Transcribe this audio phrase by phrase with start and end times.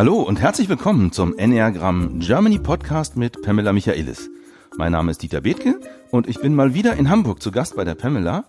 [0.00, 4.30] Hallo und herzlich willkommen zum Enneagram Germany Podcast mit Pamela Michaelis.
[4.78, 5.78] Mein Name ist Dieter Bethke
[6.10, 8.46] und ich bin mal wieder in Hamburg zu Gast bei der Pamela.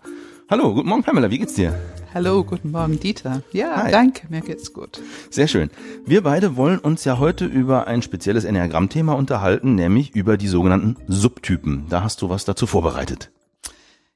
[0.49, 1.77] Hallo, guten Morgen Pamela, wie geht's dir?
[2.13, 3.41] Hallo, guten Morgen Dieter.
[3.51, 3.91] Ja, Hi.
[3.91, 5.01] danke, mir geht's gut.
[5.29, 5.69] Sehr schön.
[6.05, 10.95] Wir beide wollen uns ja heute über ein spezielles Enneagramm-Thema unterhalten, nämlich über die sogenannten
[11.09, 11.87] Subtypen.
[11.89, 13.29] Da hast du was dazu vorbereitet.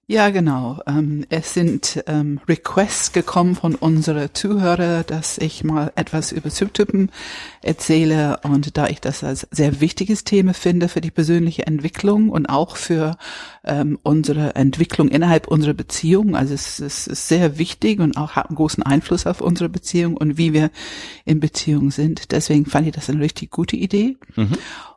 [0.08, 0.82] Ja, genau.
[0.86, 7.10] Ähm, es sind ähm, Requests gekommen von unseren Zuhörer, dass ich mal etwas über Subtypen
[7.64, 8.40] erzähle.
[8.44, 12.76] Und da ich das als sehr wichtiges Thema finde für die persönliche Entwicklung und auch
[12.76, 13.18] für
[13.64, 18.50] ähm, unsere Entwicklung innerhalb unserer Beziehung, also es, es ist sehr wichtig und auch hat
[18.50, 20.70] einen großen Einfluss auf unsere Beziehung und wie wir
[21.26, 22.32] in Beziehung sind.
[22.32, 24.18] Deswegen fand ich das eine richtig gute Idee.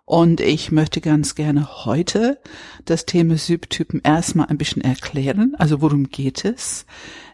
[0.08, 2.38] Und ich möchte ganz gerne heute
[2.86, 5.54] das Thema Subtypen erstmal ein bisschen erklären.
[5.58, 6.86] Also worum geht es?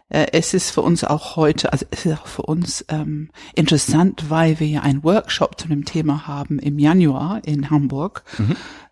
[0.09, 4.25] Äh, Es ist für uns auch heute, also es ist auch für uns ähm, interessant,
[4.29, 8.25] weil wir ja einen Workshop zu dem Thema haben im Januar in Hamburg.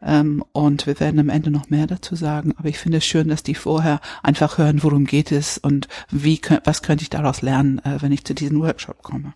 [0.01, 2.53] Ähm, und wir werden am Ende noch mehr dazu sagen.
[2.57, 6.39] Aber ich finde es schön, dass die vorher einfach hören, worum geht es und wie,
[6.63, 9.33] was könnte ich daraus lernen, äh, wenn ich zu diesem Workshop komme.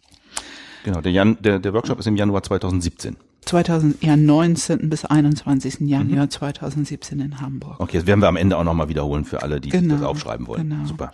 [0.85, 3.17] Genau, der, Jan, der, der Workshop ist im Januar 2017.
[3.47, 4.89] 2000, ja, 19.
[4.89, 5.79] bis 21.
[5.81, 7.79] Januar 2017 in Hamburg.
[7.79, 10.47] Okay, das werden wir am Ende auch nochmal wiederholen für alle, die Genau, das aufschreiben
[10.47, 10.69] wollen.
[10.69, 10.85] genau.
[10.85, 11.11] Super.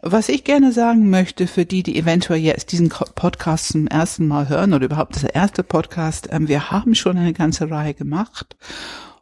[0.00, 4.48] Was ich gerne sagen möchte für die, die eventuell jetzt diesen Podcast zum ersten Mal
[4.48, 8.56] hören oder überhaupt das erste Podcast, ähm, wir haben schon eine ganze Reihe gemacht.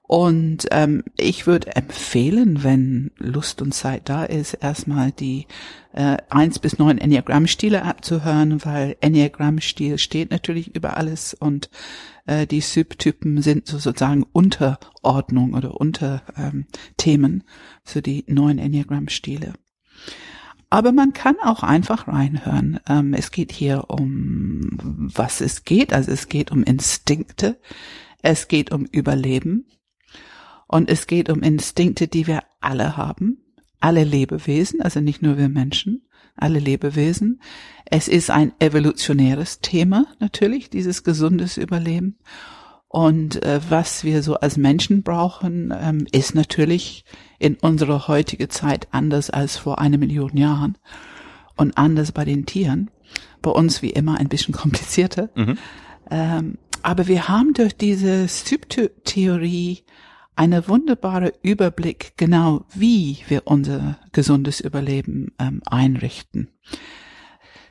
[0.07, 5.47] Und ähm, ich würde empfehlen, wenn Lust und Zeit da ist, erstmal die
[5.93, 11.71] äh, 1 bis 9 Enneagramm-Stile abzuhören, weil Enneagramm-Stil steht natürlich über alles und
[12.27, 17.43] äh, die Subtypen sind so sozusagen Unterordnung oder Unterthemen ähm,
[17.83, 19.55] für die neuen Enneagramm-Stile.
[20.71, 22.81] Aber man kann auch einfach reinhören.
[22.89, 24.69] Ähm, es geht hier um,
[25.15, 25.93] was es geht.
[25.93, 27.59] Also es geht um Instinkte.
[28.23, 29.67] Es geht um Überleben.
[30.69, 33.39] Und es geht um Instinkte, die wir alle haben.
[33.81, 37.41] Alle Lebewesen, also nicht nur wir Menschen, alle Lebewesen.
[37.85, 42.19] Es ist ein evolutionäres Thema, natürlich, dieses gesundes Überleben.
[42.89, 47.05] Und äh, was wir so als Menschen brauchen, ähm, ist natürlich
[47.39, 50.79] in unserer heutigen Zeit anders als vor einer Million Jahren
[51.57, 52.91] und anders bei den Tieren.
[53.43, 55.29] Bei uns wie immer ein bisschen komplizierter.
[56.11, 59.83] Ähm, aber wir haben durch diese Subtheorie
[60.37, 66.51] eine wunderbare Überblick, genau wie wir unser gesundes Überleben ähm, einrichten.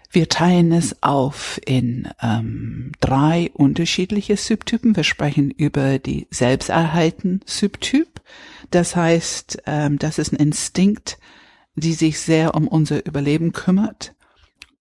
[0.10, 4.96] Wir teilen es auf in ähm, drei unterschiedliche Subtypen.
[4.96, 8.22] Wir sprechen über die Selbsterhalten-Subtyp.
[8.72, 11.20] Das heißt, ähm, das ist ein Instinkt,
[11.76, 14.16] die sich sehr um unser Überleben kümmert.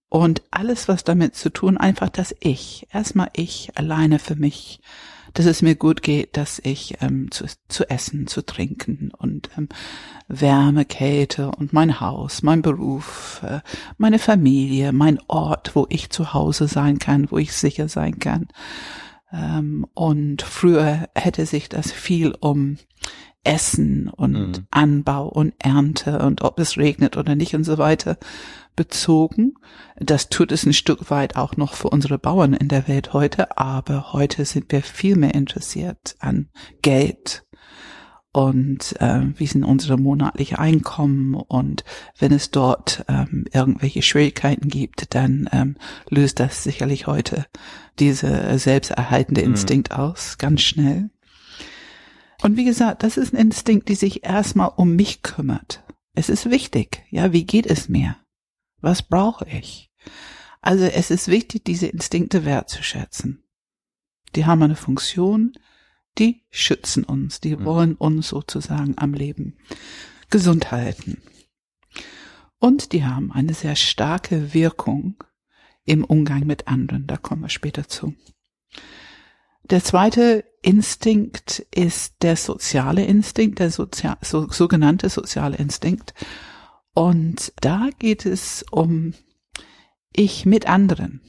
[0.08, 2.86] Und alles, was damit zu tun, einfach das Ich.
[2.92, 4.80] Erstmal ich, alleine für mich.
[5.34, 9.68] Dass es mir gut geht, dass ich ähm, zu, zu essen, zu trinken und ähm,
[10.28, 13.60] Wärme, Kälte und mein Haus, mein Beruf, äh,
[13.98, 18.48] meine Familie, mein Ort, wo ich zu Hause sein kann, wo ich sicher sein kann.
[19.32, 22.78] Ähm, und früher hätte sich das viel um
[23.44, 28.18] Essen und Anbau und Ernte und ob es regnet oder nicht und so weiter
[28.76, 29.54] bezogen.
[29.96, 33.56] Das tut es ein Stück weit auch noch für unsere Bauern in der Welt heute,
[33.56, 36.48] aber heute sind wir viel mehr interessiert an
[36.82, 37.44] Geld
[38.34, 41.84] und äh, wie sind unsere monatliche Einkommen und
[42.18, 45.76] wenn es dort ähm, irgendwelche Schwierigkeiten gibt, dann ähm,
[46.10, 47.46] löst das sicherlich heute
[48.00, 51.10] diese selbsterhaltende Instinkt aus, ganz schnell.
[52.44, 55.82] Und wie gesagt, das ist ein Instinkt, die sich erstmal um mich kümmert.
[56.12, 57.02] Es ist wichtig.
[57.08, 58.18] Ja, wie geht es mir?
[58.82, 59.90] Was brauche ich?
[60.60, 63.42] Also es ist wichtig, diese Instinkte wertzuschätzen.
[64.34, 65.54] Die haben eine Funktion,
[66.18, 69.56] die schützen uns, die wollen uns sozusagen am Leben
[70.28, 71.22] gesund halten.
[72.58, 75.24] Und die haben eine sehr starke Wirkung
[75.86, 77.06] im Umgang mit anderen.
[77.06, 78.14] Da kommen wir später zu.
[79.70, 86.14] Der zweite Instinkt ist der soziale Instinkt, der Sozia so, sogenannte soziale Instinkt.
[86.94, 89.14] Und da geht es um
[90.12, 91.22] ich mit anderen,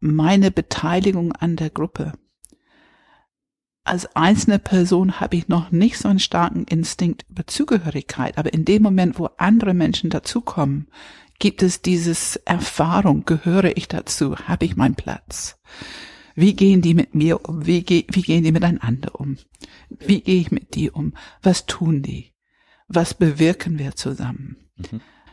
[0.00, 2.12] meine Beteiligung an der Gruppe.
[3.84, 8.64] Als einzelne Person habe ich noch nicht so einen starken Instinkt über Zugehörigkeit, aber in
[8.64, 10.88] dem Moment, wo andere Menschen dazukommen,
[11.38, 15.58] gibt es dieses Erfahrung, gehöre ich dazu, habe ich meinen Platz.
[16.40, 17.66] Wie gehen die mit mir um?
[17.66, 19.36] Wie, ge wie gehen die miteinander um?
[19.90, 21.12] Wie gehe ich mit die um?
[21.42, 22.32] Was tun die?
[22.88, 24.56] Was bewirken wir zusammen?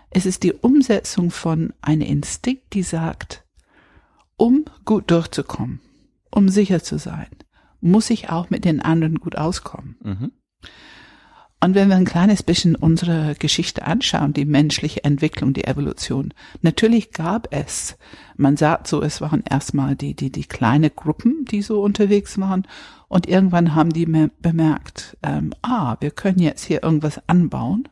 [0.09, 3.45] Es ist die Umsetzung von einem Instinkt, die sagt,
[4.35, 5.79] um gut durchzukommen,
[6.29, 7.29] um sicher zu sein,
[7.79, 9.95] muss ich auch mit den anderen gut auskommen.
[10.03, 10.31] Mhm.
[11.59, 17.11] Und wenn wir ein kleines bisschen unsere Geschichte anschauen, die menschliche Entwicklung, die Evolution, natürlich
[17.11, 17.97] gab es,
[18.35, 22.67] man sagt so, es waren erstmal die, die, die kleine Gruppen, die so unterwegs waren.
[23.07, 27.87] Und irgendwann haben die bemerkt, ähm, ah, wir können jetzt hier irgendwas anbauen.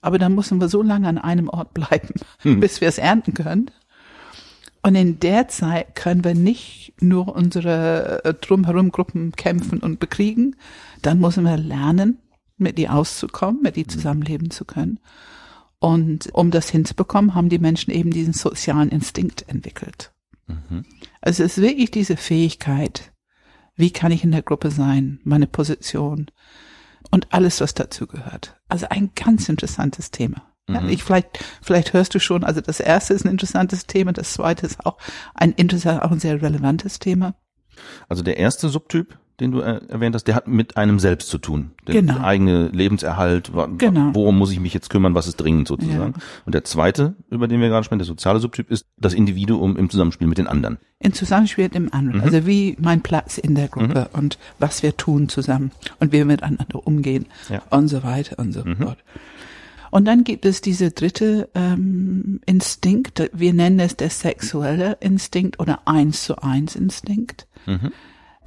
[0.00, 2.60] Aber dann müssen wir so lange an einem Ort bleiben, hm.
[2.60, 3.72] bis wir es ernten können.
[4.82, 10.54] Und in der Zeit können wir nicht nur unsere äh, drumherum Gruppen kämpfen und bekriegen.
[11.02, 12.18] Dann müssen wir lernen,
[12.58, 13.88] mit die auszukommen, mit die mhm.
[13.88, 15.00] zusammenleben zu können.
[15.78, 20.12] Und um das hinzubekommen, haben die Menschen eben diesen sozialen Instinkt entwickelt.
[20.46, 20.84] Mhm.
[21.20, 23.12] Also es ist wirklich diese Fähigkeit,
[23.76, 26.30] wie kann ich in der Gruppe sein, meine Position
[27.10, 28.60] und alles, was dazu gehört.
[28.68, 30.42] Also ein ganz interessantes Thema.
[30.68, 30.90] Ja, mhm.
[30.90, 34.66] ich vielleicht, vielleicht hörst du schon, also das erste ist ein interessantes Thema, das zweite
[34.66, 34.98] ist auch
[35.34, 37.34] ein interessant, auch ein sehr relevantes Thema.
[38.08, 41.38] Also der erste Subtyp, den du äh, erwähnt hast, der hat mit einem selbst zu
[41.38, 41.70] tun.
[41.86, 42.20] Der genau.
[42.20, 44.10] eigene Lebenserhalt, genau.
[44.12, 46.14] worum muss ich mich jetzt kümmern, was ist dringend sozusagen.
[46.16, 46.22] Ja.
[46.44, 49.90] Und der zweite, über den wir gerade sprechen, der soziale Subtyp, ist das Individuum im
[49.90, 50.78] Zusammenspiel mit den anderen.
[50.98, 52.20] Im Zusammenspiel mit dem anderen.
[52.20, 52.24] Mhm.
[52.24, 54.18] Also wie mein Platz in der Gruppe mhm.
[54.18, 55.70] und was wir tun zusammen
[56.00, 57.62] und wie wir miteinander umgehen ja.
[57.70, 58.76] und so weiter und so mhm.
[58.76, 58.98] fort.
[59.90, 65.80] Und dann gibt es diese dritte ähm, Instinkt, wir nennen es der sexuelle Instinkt oder
[65.86, 67.46] eins zu eins Instinkt.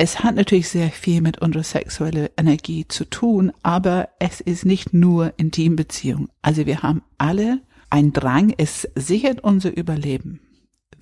[0.04, 4.96] Es hat natürlich sehr viel mit unserer sexuellen Energie zu tun, aber es ist nicht
[4.96, 6.30] nur Intimbeziehung.
[6.42, 7.62] Also wir haben alle
[7.92, 10.40] ein Drang, es sichert unser Überleben.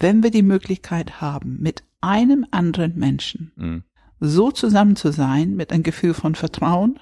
[0.01, 3.84] Wenn wir die Möglichkeit haben, mit einem anderen Menschen mhm.
[4.19, 7.00] so zusammen zu sein, mit einem Gefühl von Vertrauen,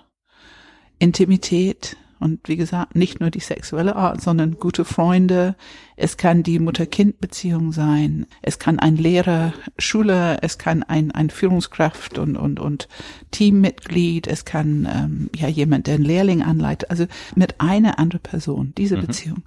[1.00, 5.56] Intimität, und wie gesagt, nicht nur die sexuelle Art, sondern gute Freunde.
[5.96, 8.26] Es kann die Mutter-Kind-Beziehung sein.
[8.42, 10.40] Es kann ein Lehrer, Schüler.
[10.42, 12.88] Es kann ein, ein Führungskraft und, und, und
[13.32, 14.28] Teammitglied.
[14.28, 16.90] Es kann, ähm, ja, jemand, der einen Lehrling anleitet.
[16.90, 17.06] Also
[17.36, 19.08] mit einer anderen Person, diese mhm.
[19.08, 19.44] Beziehung.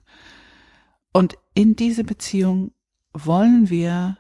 [1.13, 2.73] Und in diese Beziehung
[3.13, 4.19] wollen wir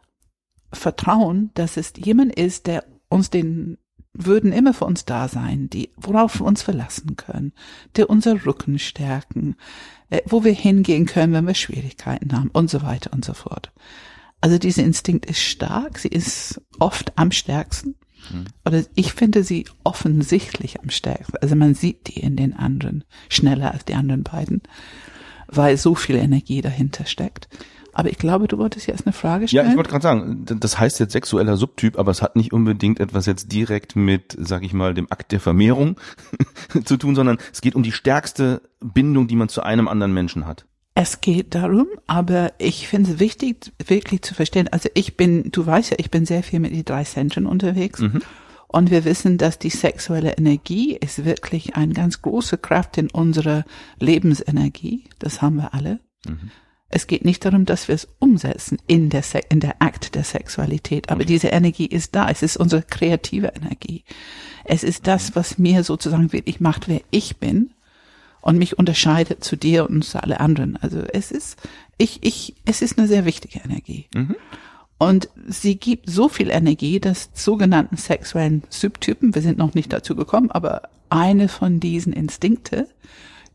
[0.72, 3.78] vertrauen, dass es jemand ist, der uns den
[4.12, 7.52] würden immer für uns da sein, die, worauf wir uns verlassen können,
[7.96, 9.56] die unser Rücken stärken,
[10.10, 13.72] äh, wo wir hingehen können, wenn wir Schwierigkeiten haben und so weiter und so fort.
[14.40, 17.94] Also dieser Instinkt ist stark, sie ist oft am stärksten.
[18.28, 18.44] Hm.
[18.64, 21.36] Oder ich finde sie offensichtlich am stärksten.
[21.38, 24.62] Also man sieht die in den anderen schneller als die anderen beiden,
[25.46, 27.48] weil so viel Energie dahinter steckt.
[27.92, 29.66] Aber ich glaube, du wolltest jetzt eine Frage stellen.
[29.66, 33.00] Ja, ich wollte gerade sagen, das heißt jetzt sexueller Subtyp, aber es hat nicht unbedingt
[33.00, 35.96] etwas jetzt direkt mit, sag ich mal, dem Akt der Vermehrung
[36.84, 40.46] zu tun, sondern es geht um die stärkste Bindung, die man zu einem anderen Menschen
[40.46, 40.66] hat.
[40.94, 44.68] Es geht darum, aber ich finde es wichtig, wirklich zu verstehen.
[44.68, 48.00] Also ich bin, du weißt ja, ich bin sehr viel mit die drei Zentren unterwegs.
[48.00, 48.22] Mhm.
[48.66, 53.64] Und wir wissen, dass die sexuelle Energie ist wirklich eine ganz große Kraft in unserer
[53.98, 55.04] Lebensenergie.
[55.18, 56.00] Das haben wir alle.
[56.26, 56.50] Mhm.
[56.90, 60.24] Es geht nicht darum, dass wir es umsetzen in der, Se in der Akt der
[60.24, 61.32] Sexualität, aber okay.
[61.32, 62.28] diese Energie ist da.
[62.28, 64.04] Es ist unsere kreative Energie.
[64.64, 67.70] Es ist das, was mir sozusagen wirklich macht, wer ich bin
[68.40, 70.76] und mich unterscheidet zu dir und zu alle anderen.
[70.76, 71.58] Also es ist,
[71.96, 74.06] ich, ich, es ist eine sehr wichtige Energie.
[74.12, 74.34] Mhm.
[74.98, 80.14] Und sie gibt so viel Energie, dass sogenannten sexuellen Subtypen, wir sind noch nicht dazu
[80.14, 82.88] gekommen, aber eine von diesen Instinkte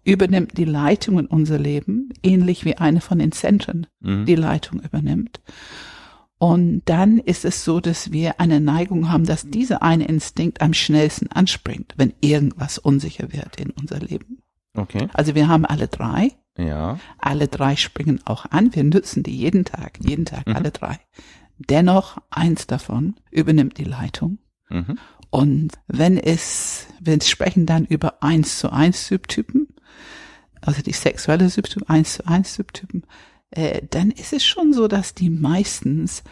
[0.06, 4.26] übernimmt die Leitung in unser Leben, ähnlich wie eine von den Zentren mhm.
[4.26, 5.42] die Leitung übernimmt.
[6.38, 10.74] Und dann ist es so, dass wir eine Neigung haben, dass dieser eine Instinkt am
[10.74, 14.42] schnellsten anspringt, wenn irgendwas unsicher wird in unser Leben.
[14.76, 15.08] Okay.
[15.14, 16.32] Also wir haben alle drei.
[16.58, 17.00] Ja.
[17.18, 18.76] Alle drei springen auch an.
[18.76, 20.56] Wir nutzen die jeden Tag, jeden Tag, mhm.
[20.56, 21.00] alle drei.
[21.58, 24.38] Dennoch eins davon übernimmt die Leitung.
[24.70, 25.00] Mhm.
[25.30, 29.65] Und wenn es, wir sprechen dann über eins zu eins Subtypen,
[30.66, 33.04] also die sexuelle Subtypen, eins zu eins Subtypen,
[33.52, 36.24] äh, dann ist es schon so, dass die meistens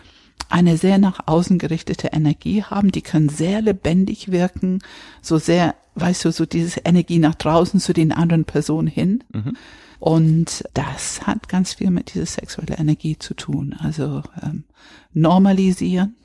[0.49, 4.79] eine sehr nach außen gerichtete Energie haben, die können sehr lebendig wirken,
[5.21, 9.23] so sehr, weißt du, so diese Energie nach draußen zu den anderen Personen hin.
[9.33, 9.57] Mhm.
[9.99, 13.73] Und das hat ganz viel mit dieser sexuellen Energie zu tun.
[13.79, 14.65] Also ähm,
[15.13, 16.15] normalisieren,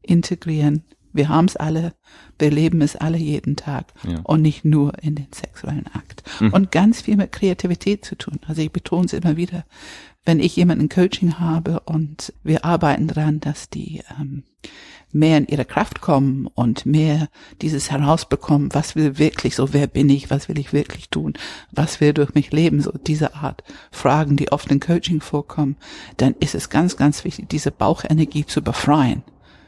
[0.00, 1.94] integrieren, Wir haben es alle,
[2.38, 4.20] wir leben es alle jeden Tag Ja.
[4.24, 6.22] und nicht nur in den sexuellen Akt.
[6.52, 8.40] Und ganz viel mit Kreativität zu tun.
[8.46, 9.64] Also ich betone es immer wieder,
[10.26, 14.42] wenn ich jemanden Coaching habe und wir arbeiten daran, dass die ähm,
[15.12, 17.28] mehr in ihre Kraft kommen und mehr
[17.62, 21.34] dieses herausbekommen, was will wirklich so, wer bin ich, was will ich wirklich tun,
[21.70, 25.76] was will durch mich leben, so diese Art Fragen, die oft in Coaching vorkommen,
[26.16, 29.22] dann ist es ganz, ganz wichtig, diese Bauchenergie zu befreien,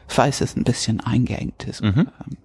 [0.07, 1.81] falls es ein bisschen eingeengt ist.
[1.81, 2.37] Ähm,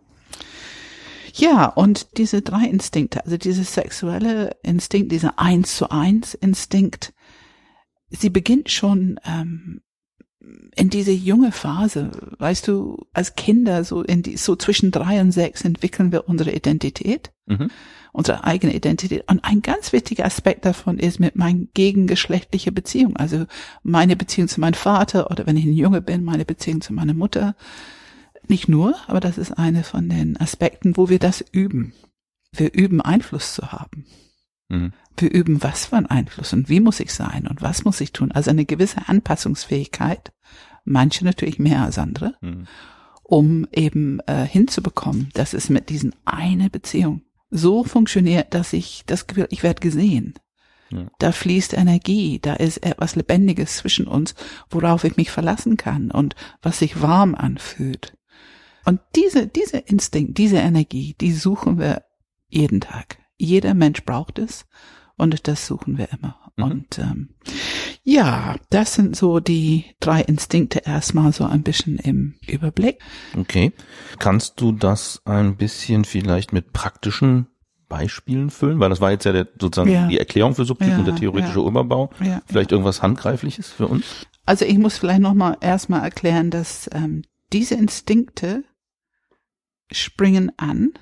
[1.35, 7.15] Ja, und diese drei Instinkte, also dieses sexuelle Instinkt, dieser eins zu eins Instinkt,
[8.11, 9.81] sie beginnt schon ähm,
[10.75, 15.33] in diese junge Phase, weißt du, als Kinder so in die so zwischen drei und
[15.33, 17.71] sechs entwickeln wir unsere Identität, Mhm.
[18.13, 19.25] unsere eigene Identität.
[19.29, 23.47] Und ein ganz wichtiger Aspekt davon ist mit meinen gegengeschlechtliche Beziehung, also
[23.83, 27.15] meine Beziehung zu meinem Vater oder wenn ich ein Junge bin, meine Beziehung zu meiner
[27.15, 27.55] Mutter.
[28.49, 31.93] Nicht nur, aber das ist eine von den Aspekten, wo wir das üben.
[32.55, 34.07] Wir üben Einfluss zu haben.
[34.69, 34.93] Mhm.
[35.17, 38.13] Wir üben, was für ein Einfluss und wie muss ich sein und was muss ich
[38.13, 38.33] tun.
[38.33, 40.33] Also eine gewisse Anpassungsfähigkeit,
[40.85, 42.67] manche natürlich mehr als andere, Mhm.
[43.23, 49.27] um eben äh, hinzubekommen, dass es mit diesen eine Beziehung so funktioniert, dass ich das
[49.27, 50.35] Gefühl, ich werde gesehen.
[50.91, 51.07] Ja.
[51.19, 54.35] Da fließt Energie, da ist etwas Lebendiges zwischen uns,
[54.71, 58.17] worauf ich mich verlassen kann und was sich warm anfühlt.
[58.85, 62.03] Und diese, diese Instinkt, diese Energie, die suchen wir
[62.49, 63.19] jeden Tag.
[63.39, 64.67] Jeder Mensch braucht es
[65.17, 66.37] und das suchen wir immer.
[66.57, 66.65] Mhm.
[66.65, 67.29] Und ähm,
[68.03, 72.99] ja, das sind so die drei Instinkte erstmal so ein bisschen im Überblick.
[73.39, 73.73] Okay.
[74.19, 77.47] Kannst du das ein bisschen vielleicht mit praktischen
[77.89, 78.81] Beispielen füllen?
[78.81, 80.09] Weil das war jetzt ja der, sozusagen Ja.
[80.09, 81.67] die Erklärung für Subtypen Ja, und der theoretische ja.
[81.67, 82.11] Überbau.
[82.47, 84.27] Vielleicht irgendwas Handgreifliches für uns?
[84.45, 88.65] Also ich muss vielleicht nochmal erstmal erklären, dass ähm, diese Instinkte
[89.91, 90.93] springen an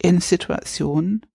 [0.00, 1.26] in Situationen,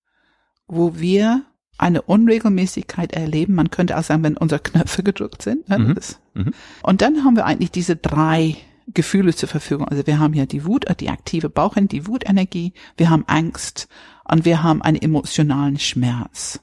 [0.67, 1.43] wo wir
[1.77, 3.56] eine Unregelmäßigkeit erleben.
[3.56, 5.68] Man könnte auch sagen, wenn unsere Knöpfe gedrückt sind.
[5.70, 5.80] Ne?
[5.80, 5.96] Mhm.
[6.34, 6.51] Mhm.
[6.84, 8.56] Und dann haben wir eigentlich diese drei
[8.88, 9.88] Gefühle zur Verfügung.
[9.88, 13.88] Also wir haben ja die Wut, äh, die aktive Bauchenergie, die Wutenergie, wir haben Angst
[14.25, 16.60] und wir haben einen emotionalen Schmerz.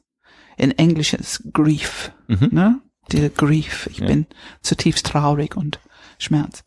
[0.57, 2.49] In Englisch ist Grief, Mhm.
[2.53, 2.81] ne?
[3.13, 3.89] Der Grief.
[3.91, 4.07] Ich Ja.
[4.07, 4.27] bin
[4.63, 5.81] zutiefst traurig und
[6.19, 6.63] Schmerz.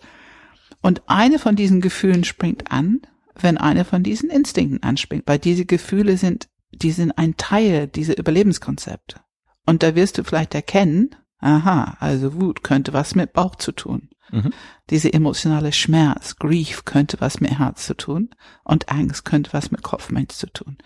[0.82, 3.02] Und eine von diesen Gefühlen springt an,
[3.40, 8.18] wenn eine von diesen Instinkten anspringt, weil diese Gefühle sind, die sind ein Teil dieser
[8.18, 9.20] Überlebenskonzepte.
[9.66, 14.10] Und da wirst du vielleicht erkennen, aha, also Wut könnte was mit Bauch zu tun.
[14.32, 14.52] Mhm.
[14.90, 18.32] Diese emotionale Schmerz, Grief könnte was mit Herz zu tun
[18.64, 20.78] und Angst könnte was mit Kopfmensch zu tun.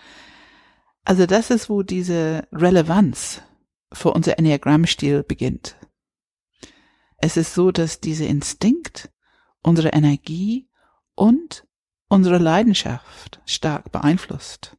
[1.05, 3.41] Also das ist, wo diese Relevanz
[3.93, 5.77] für unser Enneagrammstil beginnt.
[7.19, 9.09] Es ist so, dass dieser Instinkt
[9.63, 10.69] unsere Energie
[11.15, 11.65] und
[12.09, 14.77] unsere Leidenschaft stark beeinflusst.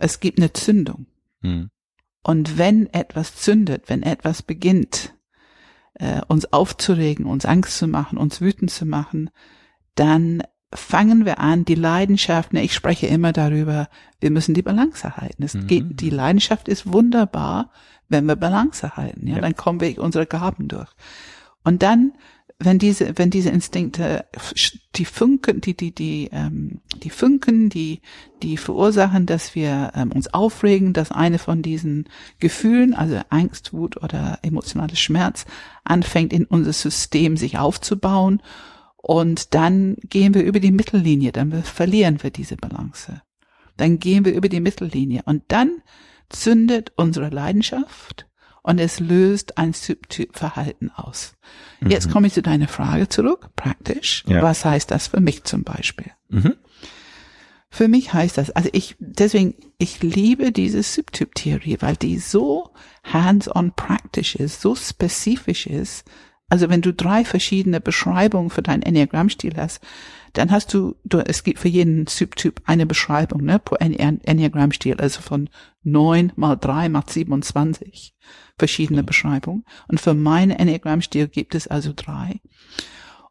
[0.00, 1.06] Es gibt eine Zündung.
[1.40, 1.70] Mhm.
[2.22, 5.14] Und wenn etwas zündet, wenn etwas beginnt,
[5.94, 9.30] äh, uns aufzuregen, uns Angst zu machen, uns wütend zu machen,
[9.94, 10.42] dann
[10.74, 13.88] fangen wir an, die Leidenschaft, ne, ich spreche immer darüber,
[14.20, 15.42] wir müssen die Balance erhalten.
[15.42, 15.66] Es Mhm.
[15.66, 17.70] geht, die Leidenschaft ist wunderbar,
[18.08, 19.40] wenn wir Balance erhalten, ja, Ja.
[19.40, 20.90] dann kommen wir unsere Gaben durch.
[21.64, 22.12] Und dann,
[22.60, 24.26] wenn diese, wenn diese Instinkte,
[24.96, 28.00] die Funken, die, die, die, ähm, die Funken, die,
[28.42, 32.08] die verursachen, dass wir ähm, uns aufregen, dass eine von diesen
[32.40, 35.46] Gefühlen, also Angst, Wut oder emotionaler Schmerz,
[35.84, 38.42] anfängt in unser System sich aufzubauen.
[38.96, 43.22] Und dann gehen wir über die Mittellinie, dann verlieren wir diese Balance.
[43.76, 45.80] Dann gehen wir über die Mittellinie und dann
[46.28, 48.26] zündet unsere Leidenschaft
[48.62, 51.34] und es löst ein Subtypverhalten aus.
[51.80, 54.24] Jetzt komme ich zu deiner Frage zurück, praktisch.
[54.26, 54.42] Ja.
[54.42, 56.10] Was heißt das für mich zum Beispiel?
[56.28, 56.54] Mhm.
[57.70, 62.70] Für mich heißt das, also ich, deswegen, ich liebe diese Subtyp-Theorie, weil die so
[63.04, 66.04] hands-on praktisch ist, so spezifisch ist.
[66.48, 69.80] Also wenn du drei verschiedene Beschreibungen für deinen Enneagrammstil hast,
[70.32, 74.94] dann hast du, du, es gibt für jeden Subtyp eine Beschreibung, ne, pro Enne- Enneagrammstil,
[74.98, 75.50] also von
[75.82, 78.14] neun mal drei mal 27
[78.58, 79.64] verschiedene Beschreibungen.
[79.88, 82.40] Und für meinen Enneagrammstil gibt es also drei.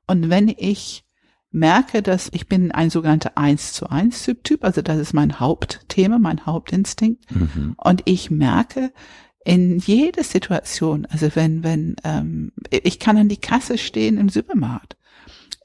[0.08, 1.04] Und wenn ich
[1.52, 6.20] merke, dass ich bin ein sogenannter 1 zu 1 Subtyp, also das ist mein Hauptthema,
[6.20, 7.30] mein Hauptinstinkt.
[7.32, 7.76] Mhm.
[7.78, 8.92] Und ich merke
[9.44, 14.97] in jeder Situation, also wenn, wenn, ähm, ich kann an die Kasse stehen im Supermarkt.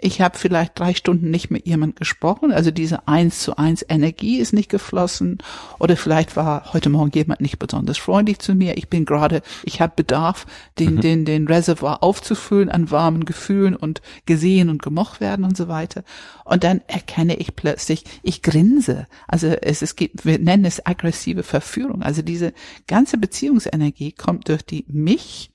[0.02, 4.38] Ich habe vielleicht drei Stunden nicht mit jemand gesprochen, also diese eins zu eins Energie
[4.38, 5.38] ist nicht geflossen.
[5.78, 8.76] Oder vielleicht war heute Morgen jemand nicht besonders freundlich zu mir.
[8.76, 10.44] Ich bin gerade, ich habe Bedarf,
[10.80, 11.00] den, mhm.
[11.02, 16.02] den, den Reservoir aufzufüllen an warmen Gefühlen und gesehen und gemocht werden und so weiter.
[16.44, 19.06] Und dann erkenne ich plötzlich, ich grinse.
[19.28, 22.02] Also es, es gibt, wir nennen es aggressive Verführung.
[22.02, 22.54] Also diese
[22.88, 25.52] ganze Beziehungsenergie kommt durch die mich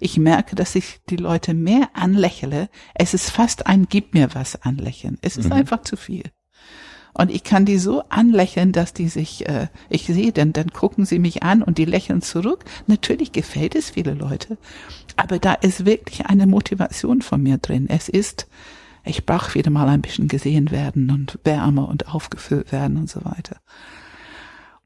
[0.00, 2.68] ich merke, dass ich die Leute mehr anlächle.
[2.94, 5.18] Es ist fast ein Gib mir was anlächeln.
[5.22, 5.52] Es ist mhm.
[5.52, 6.24] einfach zu viel.
[7.12, 11.04] Und ich kann die so anlächeln, dass die sich, äh, ich sehe, denn dann gucken
[11.04, 12.64] sie mich an und die lächeln zurück.
[12.86, 14.58] Natürlich gefällt es viele Leute,
[15.16, 17.86] aber da ist wirklich eine Motivation von mir drin.
[17.88, 18.46] Es ist,
[19.04, 23.24] ich brauche wieder mal ein bisschen gesehen werden und wärmer und aufgefüllt werden und so
[23.24, 23.56] weiter.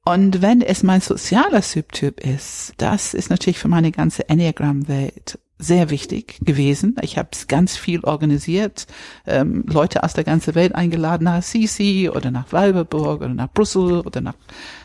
[0.04, 5.88] Und wenn es mein sozialer Subtyp ist, das ist natürlich für meine ganze Enneagram-Welt sehr
[5.88, 6.96] wichtig gewesen.
[7.00, 8.86] Ich habe ganz viel organisiert,
[9.26, 14.00] ähm, Leute aus der ganzen Welt eingeladen nach Sisi oder nach Walberburg oder nach Brüssel
[14.00, 14.34] oder nach,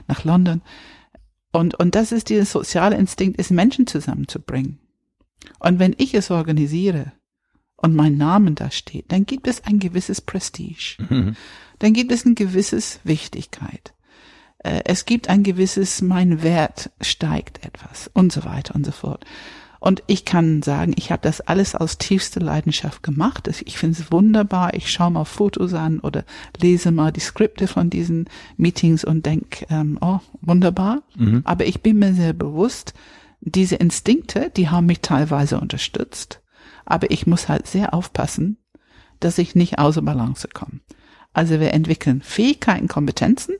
[0.07, 0.61] nach London.
[1.51, 4.79] Und, und das ist dieser soziale Instinkt, ist Menschen zusammenzubringen.
[5.59, 7.11] Und wenn ich es organisiere
[7.75, 10.95] und mein Name da steht, dann gibt es ein gewisses Prestige.
[11.09, 11.35] Mhm.
[11.79, 13.93] Dann gibt es ein gewisses Wichtigkeit
[14.61, 19.25] es gibt ein gewisses, mein Wert steigt etwas und so weiter und so fort.
[19.79, 23.47] Und ich kann sagen, ich habe das alles aus tiefster Leidenschaft gemacht.
[23.65, 24.73] Ich finde es wunderbar.
[24.73, 26.25] Ich schaue mal Fotos an oder
[26.59, 28.25] lese mal die Skripte von diesen
[28.57, 31.03] Meetings und denke, ähm, oh, wunderbar.
[31.15, 31.41] Mhm.
[31.45, 32.93] Aber ich bin mir sehr bewusst,
[33.39, 36.41] diese Instinkte, die haben mich teilweise unterstützt.
[36.85, 38.57] Aber ich muss halt sehr aufpassen,
[39.21, 40.81] dass ich nicht außer Balance komme.
[41.31, 43.55] Also wir entwickeln Fähigkeiten, Kompetenzen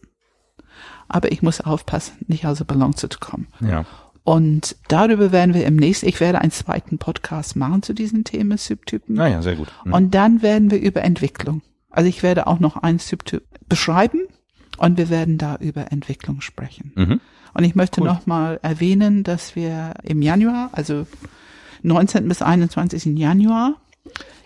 [1.10, 3.48] aber ich muss aufpassen, nicht außer Balance zu kommen.
[3.60, 3.86] Ja.
[4.24, 8.58] Und darüber werden wir im nächsten, ich werde einen zweiten Podcast machen zu diesem Thema
[8.58, 9.16] Subtypen.
[9.16, 9.70] Naja, ah sehr gut.
[9.86, 9.94] Mhm.
[9.94, 11.62] Und dann werden wir über Entwicklung.
[11.90, 14.22] Also ich werde auch noch einen Subtyp beschreiben
[14.78, 16.92] und wir werden da über Entwicklung sprechen.
[16.96, 17.22] Mhm.
[17.54, 18.08] Und ich möchte cool.
[18.08, 21.08] noch mal erwähnen, dass wir im Januar, also
[21.82, 22.28] 19.
[22.28, 23.18] bis 21.
[23.18, 23.76] Januar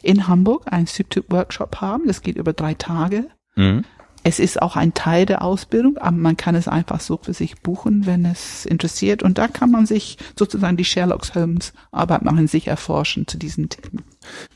[0.01, 2.07] in Hamburg einen Subtyp-Workshop haben.
[2.07, 3.27] Das geht über drei Tage.
[3.55, 3.83] Mhm.
[4.25, 7.61] Es ist auch ein Teil der Ausbildung, aber man kann es einfach so für sich
[7.61, 9.21] buchen, wenn es interessiert.
[9.21, 13.67] Und da kann man sich sozusagen die Sherlock Holmes Arbeit machen, sich erforschen zu diesen
[13.67, 14.03] Themen.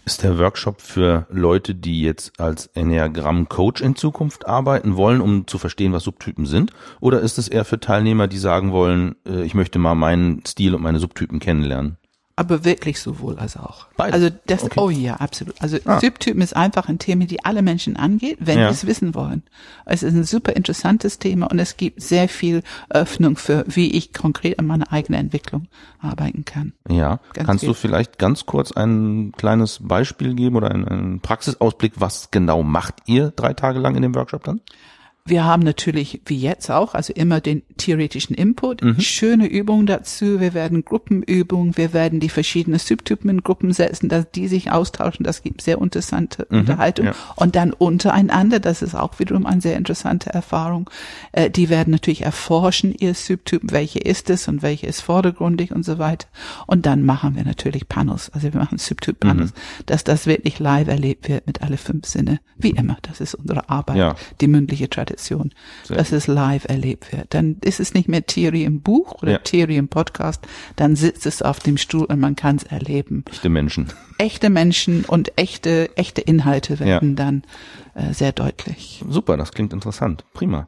[0.05, 5.47] Ist der Workshop für Leute, die jetzt als Enneagramm Coach in Zukunft arbeiten wollen, um
[5.47, 6.71] zu verstehen, was Subtypen sind?
[7.01, 10.75] Oder ist es eher für Teilnehmer, die sagen wollen, äh, ich möchte mal meinen Stil
[10.75, 11.97] und meine Subtypen kennenlernen?
[12.37, 13.87] Aber wirklich sowohl als auch.
[13.97, 14.13] Beides.
[14.13, 14.79] Also das, okay.
[14.79, 15.59] oh ja, absolut.
[15.59, 15.99] Also ah.
[15.99, 18.71] Subtypen ist einfach ein Thema, die alle Menschen angeht, wenn ja.
[18.71, 19.41] sie es wissen wollen.
[19.85, 24.13] Es ist ein super interessantes Thema und es gibt sehr viel Öffnung für, wie ich
[24.13, 25.67] konkret an meiner eigenen Entwicklung
[25.99, 26.73] arbeiten kann.
[26.87, 27.69] Ja, ganz kannst viel.
[27.69, 32.93] du vielleicht ganz kurz ein kleines Beispiel geben oder einen, einen Praxisausblick, was genau macht
[33.07, 34.61] ihr drei Tage lang in dem Workshop dann?
[35.27, 38.99] Wir haben natürlich, wie jetzt auch, also immer den theoretischen Input, mhm.
[39.01, 40.39] schöne Übungen dazu.
[40.39, 45.25] Wir werden Gruppenübungen, wir werden die verschiedenen Subtypen in Gruppen setzen, dass die sich austauschen.
[45.25, 47.07] Das gibt sehr interessante mhm, Unterhaltung.
[47.07, 47.15] Ja.
[47.35, 50.89] Und dann untereinander, das ist auch wiederum eine sehr interessante Erfahrung.
[51.33, 55.83] Äh, die werden natürlich erforschen, ihr Subtyp, welche ist es und welche ist vordergründig und
[55.83, 56.27] so weiter.
[56.67, 59.83] Und dann machen wir natürlich Panels, also wir machen Subtyp-Panels, mhm.
[59.87, 62.39] dass das wirklich live erlebt wird mit alle fünf Sinne.
[62.55, 64.15] Wie immer, das ist unsere Arbeit, ja.
[64.39, 65.16] die mündliche Tradition.
[65.17, 65.51] Kommunikation,
[65.83, 67.33] Sehr dass es live erlebt wird.
[67.33, 69.37] Dann ist es nicht mehr Theorie im Buch oder ja.
[69.39, 73.23] Theorie im Podcast, dann sitzt es auf dem Stuhl und man kann es erleben.
[73.29, 73.87] Echte Menschen.
[74.17, 77.15] Echte Menschen und echte, echte Inhalte werden ja.
[77.15, 77.43] dann
[77.95, 79.03] äh, sehr deutlich.
[79.07, 80.23] Super, das klingt interessant.
[80.33, 80.67] Prima.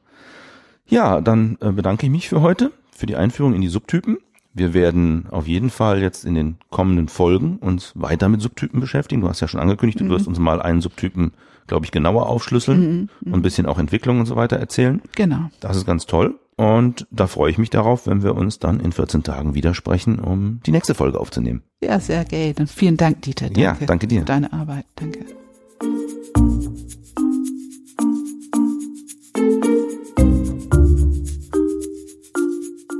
[0.87, 4.17] Ja, dann äh, bedanke ich mich für heute, für die Einführung in die Subtypen.
[4.53, 9.21] Wir werden auf jeden Fall jetzt in den kommenden Folgen uns weiter mit Subtypen beschäftigen.
[9.21, 10.09] Du hast ja schon angekündigt, du mhm.
[10.09, 11.31] wirst uns mal einen Subtypen
[11.69, 15.01] glaube ich, genauer aufschlüsseln mhm, mhm, und ein bisschen auch Entwicklung und so weiter erzählen.
[15.15, 15.49] Genau.
[15.61, 16.37] Das ist ganz toll.
[16.57, 20.19] Und da freue ich mich darauf, wenn wir uns dann in 14 Tagen wieder sprechen,
[20.19, 21.63] um die nächste Folge aufzunehmen.
[21.81, 22.55] Ja, sehr gerne.
[22.59, 23.45] Und vielen Dank, Dieter.
[23.45, 24.19] Danke ja, danke dir.
[24.19, 24.85] Für deine Arbeit.
[24.97, 25.19] Danke.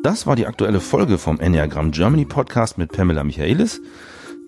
[0.04, 3.82] Das war die aktuelle Folge vom Enneagram Germany Podcast mit Pamela Michaelis.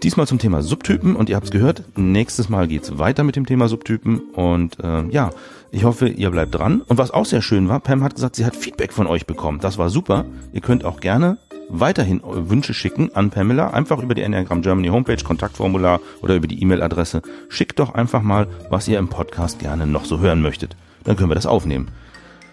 [0.04, 3.46] Diesmal zum Thema Subtypen und ihr habt es gehört, nächstes Mal geht's weiter mit dem
[3.46, 5.30] Thema Subtypen und äh, ja,
[5.72, 6.82] ich hoffe, ihr bleibt dran.
[6.82, 9.60] Und was auch sehr schön war, Pam hat gesagt, sie hat Feedback von euch bekommen.
[9.62, 10.26] Das war super.
[10.54, 11.38] Ihr könnt auch gerne
[11.70, 16.62] weiterhin Wünsche schicken an Pamela, einfach über die Enneagram Germany Homepage, Kontaktformular oder über die
[16.62, 17.22] E-Mail-Adresse.
[17.50, 20.76] Schickt doch einfach mal, was ihr im Podcast gerne noch so hören möchtet.
[21.04, 21.90] Dann können wir das aufnehmen.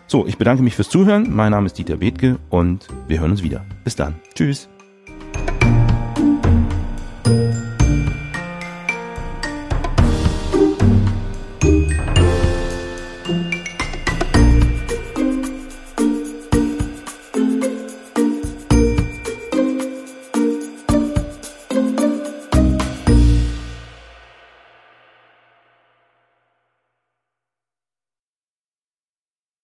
[0.06, 1.34] So, ich bedanke mich fürs Zuhören.
[1.34, 3.64] Mein Name ist Dieter Bethke und wir hören uns wieder.
[3.84, 4.16] Bis dann.
[4.34, 4.68] Tschüss.